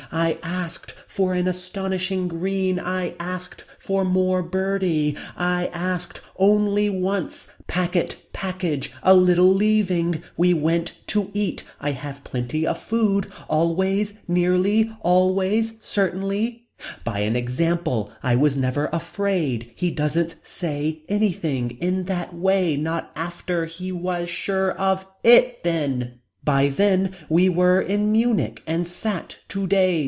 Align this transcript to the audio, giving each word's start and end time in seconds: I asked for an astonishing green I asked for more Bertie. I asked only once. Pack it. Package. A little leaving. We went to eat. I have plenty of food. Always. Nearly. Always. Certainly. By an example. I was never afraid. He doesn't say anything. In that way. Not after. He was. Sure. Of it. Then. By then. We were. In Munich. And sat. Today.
I 0.13 0.39
asked 0.43 0.93
for 1.07 1.33
an 1.33 1.47
astonishing 1.47 2.27
green 2.27 2.79
I 2.81 3.15
asked 3.17 3.63
for 3.79 4.03
more 4.03 4.43
Bertie. 4.43 5.15
I 5.37 5.67
asked 5.67 6.19
only 6.35 6.89
once. 6.89 7.49
Pack 7.67 7.95
it. 7.95 8.21
Package. 8.33 8.91
A 9.03 9.13
little 9.15 9.53
leaving. 9.53 10.21
We 10.35 10.53
went 10.53 10.95
to 11.07 11.31
eat. 11.33 11.63
I 11.79 11.91
have 11.91 12.25
plenty 12.25 12.67
of 12.67 12.77
food. 12.77 13.31
Always. 13.47 14.15
Nearly. 14.27 14.91
Always. 14.99 15.77
Certainly. 15.79 16.67
By 17.05 17.19
an 17.19 17.37
example. 17.37 18.11
I 18.21 18.35
was 18.35 18.57
never 18.57 18.87
afraid. 18.87 19.71
He 19.77 19.91
doesn't 19.91 20.35
say 20.43 21.03
anything. 21.07 21.71
In 21.79 22.03
that 22.05 22.33
way. 22.33 22.75
Not 22.75 23.11
after. 23.15 23.63
He 23.65 23.93
was. 23.93 24.27
Sure. 24.29 24.71
Of 24.73 25.05
it. 25.23 25.63
Then. 25.63 26.19
By 26.43 26.67
then. 26.67 27.15
We 27.29 27.47
were. 27.47 27.79
In 27.79 28.11
Munich. 28.11 28.61
And 28.67 28.85
sat. 28.85 29.39
Today. 29.47 29.99